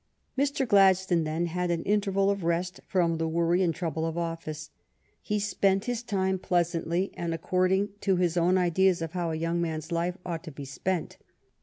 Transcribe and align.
Mr. 0.35 0.67
Gladstone 0.67 1.25
then 1.25 1.45
had 1.45 1.69
an 1.69 1.83
interval 1.83 2.31
of 2.31 2.43
rest 2.43 2.79
from 2.87 3.19
the 3.19 3.27
worry 3.27 3.61
and 3.61 3.71
trouble 3.75 4.03
of 4.03 4.17
office. 4.17 4.71
He 5.21 5.37
spent 5.37 5.85
his 5.85 6.01
time 6.01 6.39
pleasantly, 6.39 7.11
and 7.13 7.35
according 7.35 7.89
to 7.99 8.15
his 8.15 8.35
own 8.35 8.57
ideas 8.57 9.03
of 9.03 9.11
how 9.11 9.29
a 9.29 9.35
young 9.35 9.61
man's 9.61 9.91
life 9.91 10.17
ought 10.25 10.43
to 10.45 10.51
be 10.51 10.65
spent. 10.65 11.17